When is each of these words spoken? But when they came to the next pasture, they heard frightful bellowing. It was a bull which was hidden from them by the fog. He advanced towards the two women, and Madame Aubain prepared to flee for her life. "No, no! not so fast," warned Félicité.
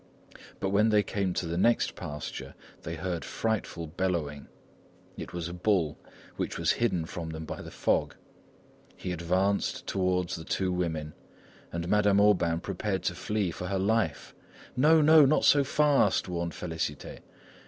But 0.59 0.71
when 0.71 0.89
they 0.89 1.03
came 1.03 1.31
to 1.35 1.45
the 1.45 1.59
next 1.59 1.95
pasture, 1.95 2.55
they 2.81 2.95
heard 2.95 3.23
frightful 3.23 3.85
bellowing. 3.85 4.47
It 5.15 5.31
was 5.31 5.47
a 5.47 5.53
bull 5.53 5.99
which 6.37 6.57
was 6.57 6.71
hidden 6.71 7.05
from 7.05 7.29
them 7.29 7.45
by 7.45 7.61
the 7.61 7.69
fog. 7.69 8.15
He 8.95 9.11
advanced 9.11 9.85
towards 9.85 10.35
the 10.35 10.43
two 10.43 10.71
women, 10.73 11.13
and 11.71 11.87
Madame 11.87 12.19
Aubain 12.19 12.61
prepared 12.61 13.03
to 13.03 13.13
flee 13.13 13.51
for 13.51 13.67
her 13.67 13.77
life. 13.77 14.33
"No, 14.75 15.01
no! 15.01 15.23
not 15.27 15.43
so 15.45 15.63
fast," 15.63 16.27
warned 16.27 16.53
Félicité. 16.53 17.19